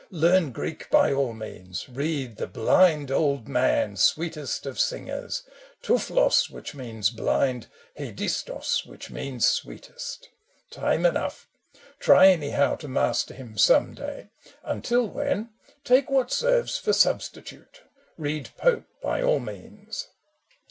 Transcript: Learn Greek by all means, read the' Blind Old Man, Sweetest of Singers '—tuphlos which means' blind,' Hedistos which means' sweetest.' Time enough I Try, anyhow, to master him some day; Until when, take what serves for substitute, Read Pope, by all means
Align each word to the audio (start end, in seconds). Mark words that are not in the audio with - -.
Learn 0.09 0.51
Greek 0.51 0.89
by 0.89 1.13
all 1.13 1.31
means, 1.33 1.87
read 1.87 2.37
the' 2.37 2.47
Blind 2.59 3.11
Old 3.11 3.47
Man, 3.47 3.95
Sweetest 3.95 4.65
of 4.65 4.79
Singers 4.79 5.43
'—tuphlos 5.83 6.49
which 6.49 6.73
means' 6.73 7.11
blind,' 7.11 7.67
Hedistos 7.95 8.83
which 8.87 9.11
means' 9.11 9.47
sweetest.' 9.47 10.29
Time 10.71 11.05
enough 11.05 11.47
I 11.53 11.77
Try, 11.99 12.27
anyhow, 12.29 12.77
to 12.77 12.87
master 12.87 13.35
him 13.35 13.59
some 13.59 13.93
day; 13.93 14.29
Until 14.63 15.05
when, 15.07 15.51
take 15.83 16.09
what 16.09 16.31
serves 16.31 16.79
for 16.79 16.93
substitute, 16.93 17.83
Read 18.17 18.49
Pope, 18.57 18.87
by 19.03 19.21
all 19.21 19.37
means 19.39 20.07